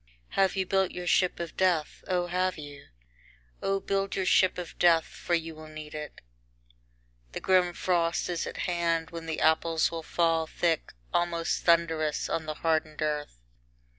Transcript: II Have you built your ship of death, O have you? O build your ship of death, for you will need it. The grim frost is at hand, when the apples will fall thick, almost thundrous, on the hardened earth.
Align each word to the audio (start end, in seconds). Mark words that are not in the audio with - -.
II 0.09 0.17
Have 0.29 0.55
you 0.55 0.65
built 0.65 0.89
your 0.89 1.05
ship 1.05 1.39
of 1.39 1.55
death, 1.55 2.03
O 2.07 2.25
have 2.25 2.57
you? 2.57 2.87
O 3.61 3.79
build 3.79 4.15
your 4.15 4.25
ship 4.25 4.57
of 4.57 4.75
death, 4.79 5.05
for 5.05 5.35
you 5.35 5.53
will 5.53 5.67
need 5.67 5.93
it. 5.93 6.21
The 7.33 7.39
grim 7.39 7.71
frost 7.73 8.27
is 8.27 8.47
at 8.47 8.57
hand, 8.65 9.11
when 9.11 9.27
the 9.27 9.39
apples 9.41 9.91
will 9.91 10.01
fall 10.01 10.47
thick, 10.47 10.93
almost 11.13 11.65
thundrous, 11.65 12.29
on 12.29 12.47
the 12.47 12.55
hardened 12.55 13.03
earth. 13.03 13.43